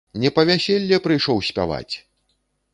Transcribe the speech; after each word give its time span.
Не 0.21 0.29
па 0.37 0.45
вяселле 0.49 0.99
прыйшоў 1.05 1.45
спяваць! 1.51 1.95